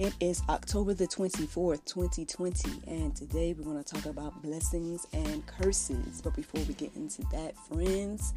[0.00, 5.46] It is October the 24th, 2020, and today we're going to talk about blessings and
[5.46, 6.22] curses.
[6.22, 8.32] But before we get into that, friends,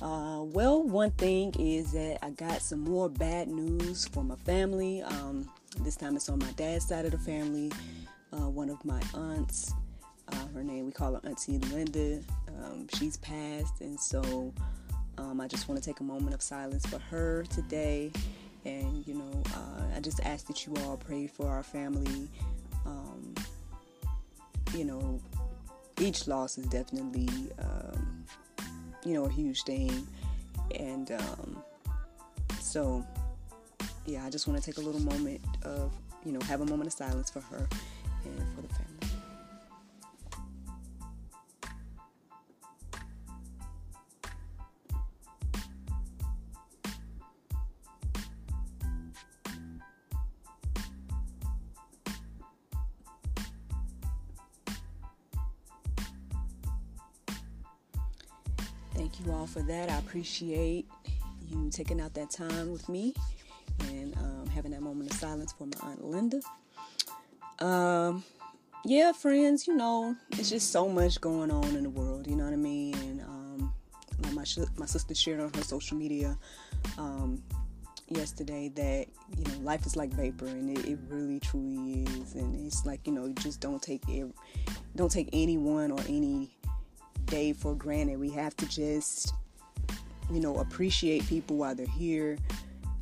[0.00, 5.02] uh, well, one thing is that I got some more bad news for my family.
[5.02, 5.46] Um,
[5.80, 7.70] this time it's on my dad's side of the family.
[8.32, 9.74] Uh, one of my aunts
[10.32, 12.22] uh, her name, we call her Auntie Linda.
[12.48, 14.54] Um, she's passed, and so
[15.18, 18.10] um, I just want to take a moment of silence for her today.
[18.64, 22.28] And, you know, uh, I just ask that you all pray for our family.
[22.86, 23.34] Um,
[24.74, 25.20] you know,
[26.00, 28.24] each loss is definitely, um,
[29.04, 30.06] you know, a huge thing.
[30.78, 31.62] And um,
[32.60, 33.04] so,
[34.06, 35.92] yeah, I just want to take a little moment of,
[36.24, 37.68] you know, have a moment of silence for her
[38.24, 38.91] and for the family.
[59.62, 59.90] For that.
[59.90, 60.86] I appreciate
[61.48, 63.14] you taking out that time with me
[63.90, 66.40] and um, having that moment of silence for my Aunt Linda.
[67.60, 68.24] Um,
[68.84, 72.44] yeah, friends, you know, it's just so much going on in the world, you know
[72.44, 72.94] what I mean?
[72.94, 73.74] And um,
[74.32, 76.36] my, sh- my sister shared on her social media
[76.98, 77.42] um,
[78.08, 79.06] yesterday that,
[79.36, 82.34] you know, life is like vapor and it, it really truly is.
[82.34, 84.26] And it's like, you know, just don't take it,
[84.96, 86.50] don't take anyone or any
[87.26, 88.18] day for granted.
[88.18, 89.34] We have to just,
[90.30, 92.38] you know, appreciate people while they're here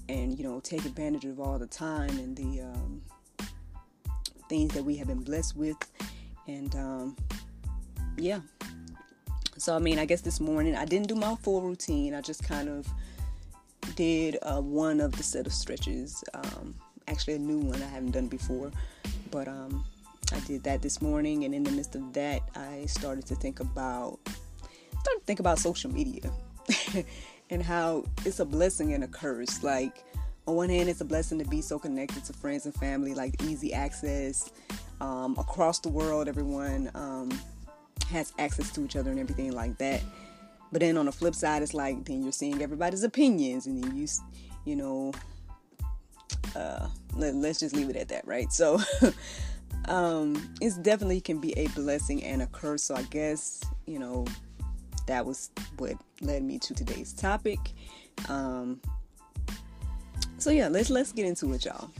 [0.08, 3.02] and, you know, take advantage of all the time and the um,
[4.48, 5.76] things that we have been blessed with.
[6.46, 7.16] And, um,
[8.16, 8.40] yeah.
[9.56, 12.14] So, I mean, I guess this morning I didn't do my full routine.
[12.14, 12.86] I just kind of
[13.94, 16.24] did uh, one of the set of stretches.
[16.34, 16.74] Um,
[17.08, 18.70] actually, a new one I haven't done before.
[19.30, 19.84] But, um,
[20.32, 23.58] I did that this morning, and in the midst of that, I started to think
[23.58, 24.20] about
[25.00, 26.30] started to think about social media
[27.50, 29.62] and how it's a blessing and a curse.
[29.62, 30.04] Like
[30.46, 33.42] on one hand, it's a blessing to be so connected to friends and family, like
[33.42, 34.50] easy access
[35.00, 36.28] um, across the world.
[36.28, 37.30] Everyone um,
[38.08, 40.02] has access to each other and everything like that.
[40.72, 43.96] But then on the flip side, it's like then you're seeing everybody's opinions, and then
[43.96, 44.06] you,
[44.64, 45.12] you know,
[46.54, 48.52] uh, let, us just leave it at that, right?
[48.52, 48.80] So.
[49.88, 52.82] um, it definitely can be a blessing and a curse.
[52.84, 54.26] So I guess you know
[55.10, 57.58] that was what led me to today's topic.
[58.28, 58.80] Um,
[60.38, 61.90] so yeah, let's let's get into it, y'all.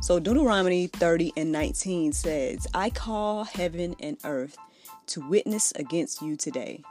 [0.00, 4.56] So Deuteronomy 30 and 19 says, I call heaven and earth
[5.06, 6.82] to witness against you today,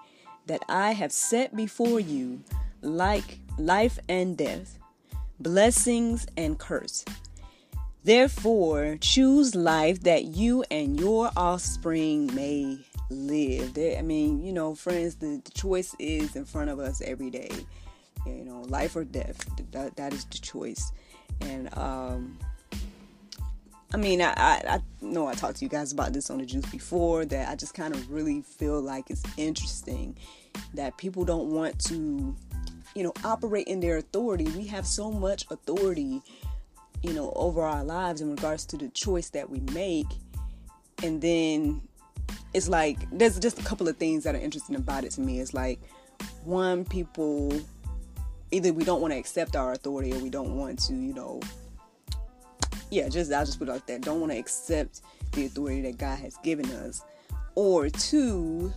[0.48, 2.42] that I have set before you
[2.82, 4.80] like life and death,
[5.40, 7.06] blessings and curse.
[8.04, 12.80] Therefore, choose life that you and your offspring may
[13.14, 13.74] live.
[13.74, 17.30] There, I mean, you know, friends, the, the, choice is in front of us every
[17.30, 17.52] day.
[18.26, 19.46] You know, life or death.
[19.72, 20.92] That, that is the choice.
[21.42, 22.38] And um,
[23.94, 26.46] I mean, I, I, I know I talked to you guys about this on the
[26.46, 27.26] juice before.
[27.26, 30.16] That I just kind of really feel like it's interesting
[30.74, 32.36] that people don't want to,
[32.96, 34.46] you know, operate in their authority.
[34.46, 36.22] We have so much authority
[37.04, 40.08] you know, over our lives in regards to the choice that we make.
[41.04, 41.82] And then
[42.54, 45.40] it's like there's just a couple of things that are interesting about it to me.
[45.40, 45.80] It's like
[46.44, 47.60] one, people
[48.52, 51.42] either we don't want to accept our authority or we don't want to, you know,
[52.92, 54.02] yeah, just I'll just put it like that.
[54.02, 55.02] Don't want to accept
[55.32, 57.02] the authority that God has given us.
[57.56, 58.72] Or two,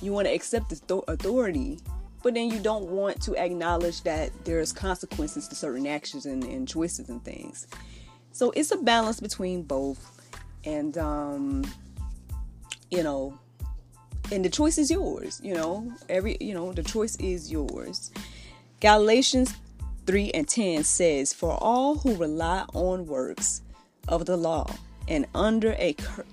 [0.00, 1.78] you want to accept the authority
[2.22, 6.66] but then you don't want to acknowledge that there's consequences to certain actions and, and
[6.66, 7.66] choices and things.
[8.32, 10.20] So it's a balance between both.
[10.64, 11.64] And um,
[12.90, 13.38] you know,
[14.30, 18.10] and the choice is yours, you know, every, you know, the choice is yours.
[18.80, 19.54] Galatians
[20.06, 23.62] 3 and 10 says, For all who rely on works
[24.06, 24.70] of the law
[25.06, 26.24] and under a cur-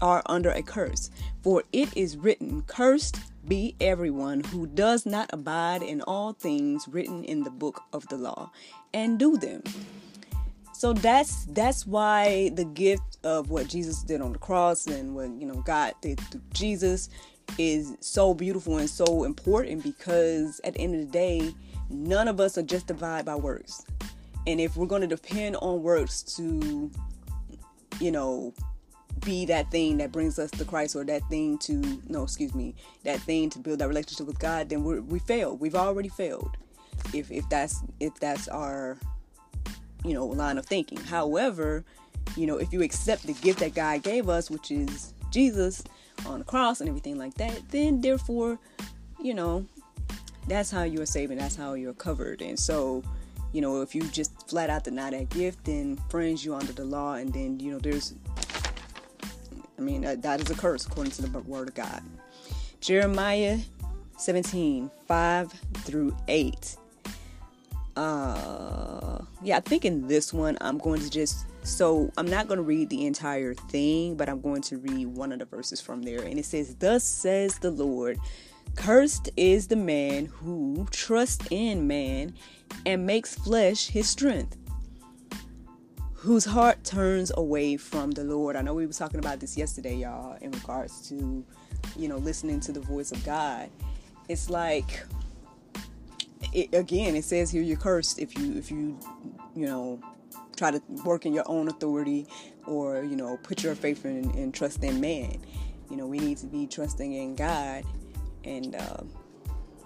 [0.00, 1.10] are under a curse,
[1.42, 7.24] for it is written, Cursed be everyone who does not abide in all things written
[7.24, 8.50] in the book of the law
[8.94, 9.62] and do them.
[10.82, 15.30] So that's that's why the gift of what Jesus did on the cross and what
[15.40, 17.08] you know God did through Jesus
[17.56, 21.54] is so beautiful and so important because at the end of the day,
[21.88, 23.84] none of us are justified by works.
[24.48, 26.90] And if we're going to depend on works to,
[28.00, 28.52] you know,
[29.24, 31.76] be that thing that brings us to Christ or that thing to,
[32.08, 32.74] no, excuse me,
[33.04, 35.20] that thing to build that relationship with God, then we we.
[35.60, 36.56] We've already failed.
[37.14, 38.98] If if that's if that's our,
[40.04, 40.98] you know, line of thinking.
[40.98, 41.84] However,
[42.36, 45.82] you know, if you accept the gift that God gave us, which is Jesus,
[46.26, 48.58] on the cross and everything like that, then therefore,
[49.20, 49.66] you know,
[50.48, 52.42] that's how you're saved and that's how you're covered.
[52.42, 53.02] And so,
[53.52, 56.84] you know, if you just flat out deny that gift, then friends, you under the
[56.84, 58.14] law, and then you know, there's,
[59.78, 62.02] I mean, that, that is a curse according to the word of God.
[62.80, 63.58] Jeremiah
[64.16, 66.76] 17 5 through 8.
[67.96, 72.56] Uh, yeah, I think in this one, I'm going to just so I'm not going
[72.56, 76.02] to read the entire thing, but I'm going to read one of the verses from
[76.02, 76.22] there.
[76.22, 78.18] And it says, Thus says the Lord,
[78.74, 82.34] cursed is the man who trusts in man
[82.84, 84.56] and makes flesh his strength,
[86.14, 88.56] whose heart turns away from the Lord.
[88.56, 91.44] I know we were talking about this yesterday, y'all, in regards to,
[91.96, 93.70] you know, listening to the voice of God.
[94.28, 95.04] It's like,
[96.52, 98.98] it, again, it says here you're cursed if you, if you,
[99.54, 100.00] you know,
[100.56, 102.26] try to work in your own authority
[102.66, 105.36] or you know put your faith in and trust in man.
[105.90, 107.84] You know we need to be trusting in god.
[108.44, 109.02] And uh,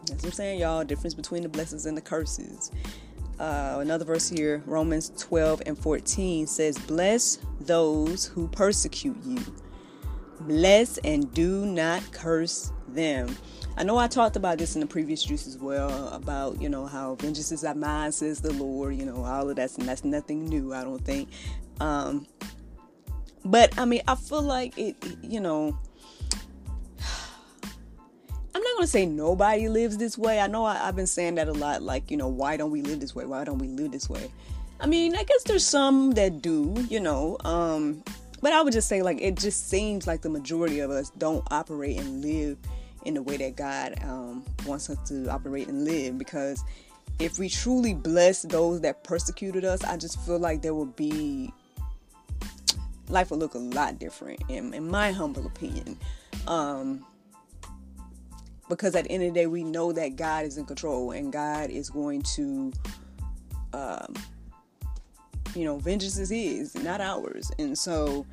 [0.06, 2.70] that's what i'm saying y'all difference between the blessings and the curses.
[3.38, 9.38] Uh, another verse here romans 12 and 14 says bless those who persecute you.
[10.40, 13.36] Bless and do not curse them.
[13.78, 16.86] I know I talked about this in the previous juice as well about you know
[16.86, 20.02] how vengeance is at mine says the Lord you know all of that and that's
[20.02, 21.28] nothing new I don't think.
[21.78, 22.26] Um
[23.44, 25.78] but I mean I feel like it you know
[28.54, 30.40] I'm not gonna say nobody lives this way.
[30.40, 32.80] I know I, have been saying that a lot like you know why don't we
[32.80, 33.26] live this way?
[33.26, 34.32] Why don't we live this way?
[34.80, 38.02] I mean I guess there's some that do you know um
[38.40, 41.46] but I would just say like it just seems like the majority of us don't
[41.50, 42.56] operate and live
[43.06, 46.18] in the way that God um, wants us to operate and live.
[46.18, 46.62] Because
[47.18, 51.52] if we truly bless those that persecuted us, I just feel like there will be
[53.08, 55.96] life will look a lot different, in, in my humble opinion.
[56.48, 57.06] Um,
[58.68, 61.32] because at the end of the day, we know that God is in control and
[61.32, 62.72] God is going to,
[63.72, 64.14] um,
[65.54, 67.52] you know, vengeance is His, not ours.
[67.60, 68.26] And so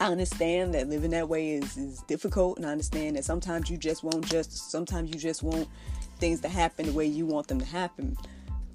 [0.00, 3.76] I understand that living that way is, is difficult, and I understand that sometimes you
[3.76, 5.68] just won't just, sometimes you just want
[6.18, 8.16] things to happen the way you want them to happen.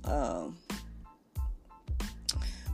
[0.03, 0.55] Um,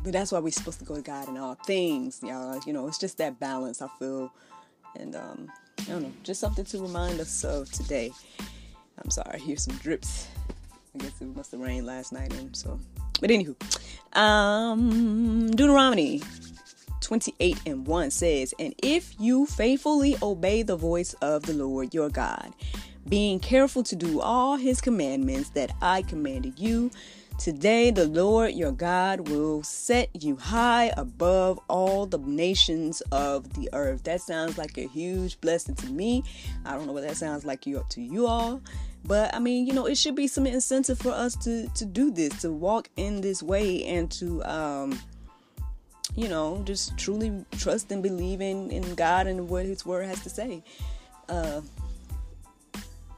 [0.04, 2.60] but that's why we're supposed to go to God in all things, y'all.
[2.68, 4.34] You know, it's just that balance, I feel.
[5.00, 5.50] And, um,
[5.80, 8.12] I don't know, just something to remind us of today.
[9.02, 10.28] I'm sorry, here's some drips.
[10.94, 12.78] I guess it must have rained last night, and so.
[13.22, 13.56] But anywho,
[14.18, 16.22] um, Deuteronomy
[17.12, 22.08] 28 and 1 says, And if you faithfully obey the voice of the Lord your
[22.08, 22.53] God,
[23.10, 26.89] being careful to do all his commandments that I commanded you,
[27.38, 33.68] today the Lord your God will set you high above all the nations of the
[33.74, 34.03] earth.
[34.03, 36.24] That sounds like a huge blessing to me.
[36.63, 38.62] I don't know what that sounds like you to you all.
[39.03, 42.10] But I mean, you know, it should be some incentive for us to to do
[42.10, 44.98] this, to walk in this way and to um
[46.15, 50.22] you know, just truly trust and believe in, in God and what His Word has
[50.24, 50.63] to say.
[51.29, 51.62] Uh,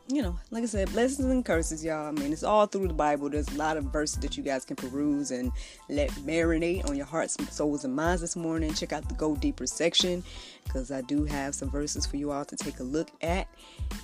[0.07, 2.07] you know, like I said, blessings and curses, y'all.
[2.07, 3.29] I mean, it's all through the Bible.
[3.29, 5.51] There's a lot of verses that you guys can peruse and
[5.89, 8.73] let marinate on your hearts, souls, and minds this morning.
[8.73, 10.21] Check out the Go Deeper section
[10.65, 13.47] because I do have some verses for you all to take a look at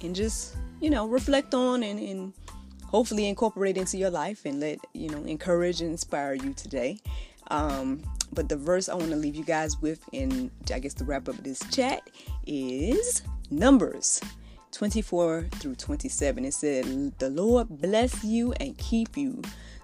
[0.02, 2.34] and just, you know, reflect on and, and
[2.86, 7.02] hopefully incorporate into your life and let, you know, encourage and inspire you today.
[7.52, 8.02] Um,
[8.34, 11.30] but the verse I want to leave you guys with, in I guess to wrap
[11.30, 12.10] up this chat,
[12.46, 14.22] is Numbers
[14.72, 16.46] 24 through 27.
[16.46, 16.86] It said,
[17.20, 19.42] The Lord bless you and keep you.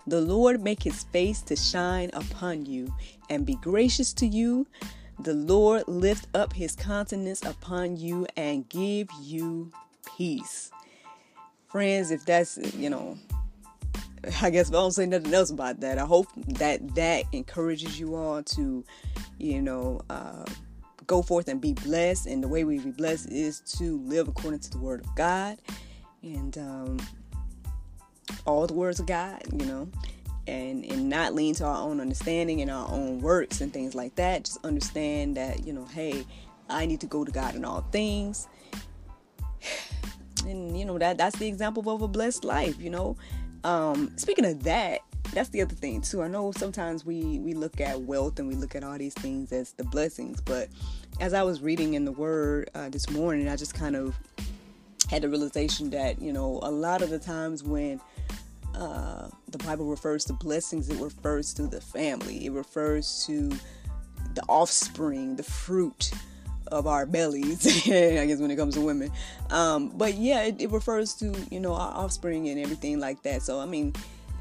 [0.07, 2.93] The Lord make his face to shine upon you
[3.29, 4.67] and be gracious to you.
[5.19, 9.71] the Lord lift up his countenance upon you and give you
[10.17, 10.69] peace.
[11.67, 13.17] Friends, if that's, you know,
[14.41, 15.97] I guess I don't say nothing else about that.
[15.97, 18.83] I hope that that encourages you all to,
[19.37, 20.45] you know, uh,
[21.07, 22.27] go forth and be blessed.
[22.27, 25.57] And the way we be blessed is to live according to the word of God
[26.23, 26.99] and um,
[28.45, 29.87] all the words of God, you know,
[30.47, 34.15] and and not lean to our own understanding and our own works and things like
[34.15, 34.45] that.
[34.45, 36.25] Just understand that, you know, hey,
[36.69, 38.47] I need to go to God in all things.
[40.47, 43.17] And you know that that's the example of a blessed life, you know.
[43.65, 45.01] Um, speaking of that,
[45.33, 46.21] that's the other thing too.
[46.21, 49.51] I know sometimes we we look at wealth and we look at all these things
[49.51, 50.69] as the blessings, but
[51.19, 54.15] as I was reading in the Word uh, this morning, I just kind of
[55.09, 57.99] had the realization that you know a lot of the times when
[58.75, 62.45] uh, the Bible refers to blessings, it refers to the family.
[62.45, 63.49] It refers to
[64.35, 66.11] the offspring, the fruit
[66.67, 67.65] of our bellies.
[67.87, 69.11] I guess when it comes to women,
[69.49, 73.41] um, but yeah, it, it, refers to you know our offspring and everything like that.
[73.41, 73.93] So I mean,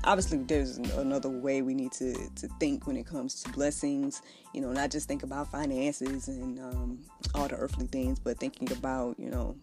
[0.05, 4.23] obviously there's another way we need to to think when it comes to blessings.
[4.53, 6.99] You know, not just think about finances and um,
[7.35, 9.57] all the earthly things, but thinking about you know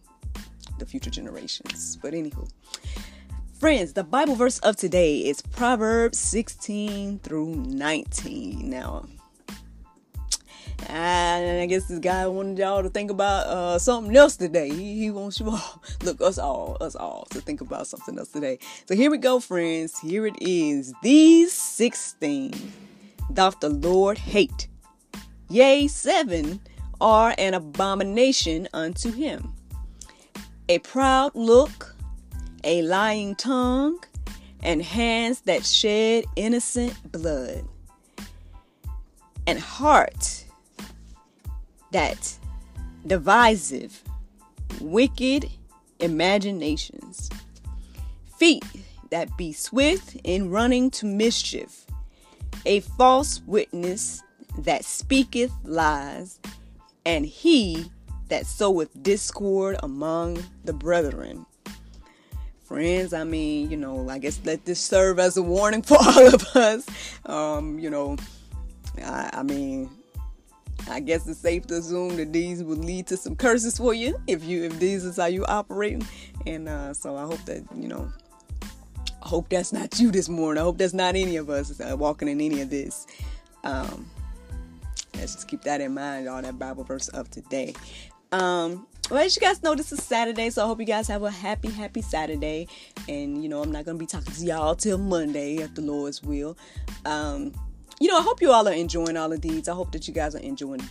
[0.78, 1.98] the future generations.
[2.02, 2.48] But anywho.
[3.62, 8.68] Friends, the Bible verse of today is Proverbs 16 through 19.
[8.68, 9.06] Now,
[10.88, 14.68] and I guess this guy wanted y'all to think about uh, something else today.
[14.68, 18.28] He, he wants you all, look, us all, us all, to think about something else
[18.28, 18.58] today.
[18.86, 19.98] So here we go, friends.
[19.98, 20.92] Here it is.
[21.02, 22.60] These six things
[23.32, 24.68] doth the Lord hate.
[25.48, 26.60] Yea, seven
[27.00, 29.52] are an abomination unto him
[30.68, 31.94] a proud look,
[32.64, 33.98] a lying tongue,
[34.62, 37.64] and hands that shed innocent blood,
[39.46, 40.41] and heart
[41.92, 42.36] that
[43.06, 44.02] divisive,
[44.80, 45.48] wicked
[46.00, 47.30] imaginations,
[48.36, 48.64] feet
[49.10, 51.86] that be swift in running to mischief,
[52.66, 54.22] a false witness
[54.58, 56.40] that speaketh lies,
[57.06, 57.90] and he
[58.28, 61.44] that soweth discord among the brethren.
[62.64, 66.34] Friends, I mean, you know, I guess let this serve as a warning for all
[66.34, 66.86] of us.
[67.26, 68.16] Um, you know,
[69.02, 69.90] I, I mean,
[70.88, 74.20] I guess it's safe to assume that these will lead to some curses for you
[74.26, 76.06] if you if these is how you operating.
[76.46, 78.10] And uh, so I hope that you know.
[79.24, 80.60] I hope that's not you this morning.
[80.60, 83.06] I hope that's not any of us uh, walking in any of this.
[83.62, 84.10] Um,
[85.14, 86.28] let's just keep that in mind.
[86.28, 87.72] All that Bible verse of today.
[88.32, 91.22] Um, well, as you guys know, this is Saturday, so I hope you guys have
[91.22, 92.66] a happy, happy Saturday.
[93.08, 96.22] And you know, I'm not gonna be talking to y'all till Monday, if the Lord's
[96.22, 96.56] will.
[97.04, 97.52] Um,
[98.02, 99.68] you know, I hope you all are enjoying all of these.
[99.68, 100.82] I hope that you guys are enjoying,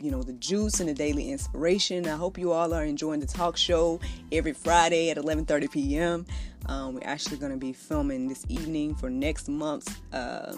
[0.00, 2.08] you know, the juice and the daily inspiration.
[2.08, 4.00] I hope you all are enjoying the talk show
[4.32, 6.26] every Friday at 11:30 p.m.
[6.66, 10.56] Um, we're actually going to be filming this evening for next month's uh,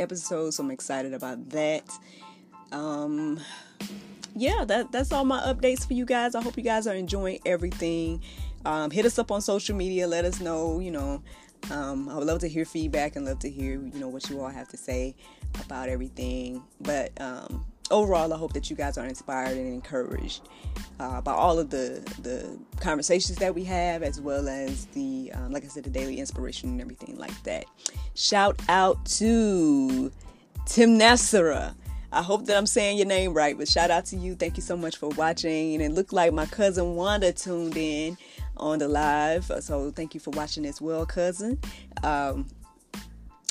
[0.00, 1.88] episode, so I'm excited about that.
[2.72, 3.38] Um,
[4.34, 6.34] yeah, that that's all my updates for you guys.
[6.34, 8.22] I hope you guys are enjoying everything.
[8.64, 10.08] Um, hit us up on social media.
[10.08, 11.22] Let us know, you know,
[11.70, 14.40] um, I would love to hear feedback and love to hear, you know, what you
[14.40, 15.14] all have to say
[15.64, 16.62] about everything.
[16.80, 20.48] But um, overall, I hope that you guys are inspired and encouraged
[21.00, 25.52] uh, by all of the the conversations that we have, as well as the, um,
[25.52, 27.64] like I said, the daily inspiration and everything like that.
[28.14, 30.10] Shout out to
[30.66, 31.74] Tim Nassara.
[32.10, 34.34] I hope that I'm saying your name right, but shout out to you.
[34.34, 35.74] Thank you so much for watching.
[35.74, 38.16] And it looked like my cousin Wanda tuned in
[38.56, 39.50] on the live.
[39.60, 41.58] So thank you for watching as well, cousin.
[42.02, 42.46] Um,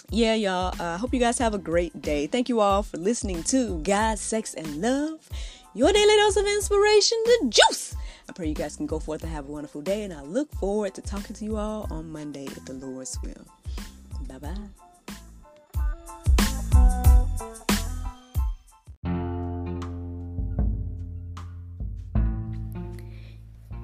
[0.10, 0.74] yeah, y'all.
[0.80, 2.28] I uh, hope you guys have a great day.
[2.28, 5.30] Thank you all for listening to God, Sex, and Love,
[5.74, 7.96] your daily dose of inspiration, the juice.
[8.30, 10.52] I pray you guys can go forth and have a wonderful day, and I look
[10.56, 13.46] forward to talking to you all on Monday if the Lord's will.
[14.28, 14.87] Bye bye.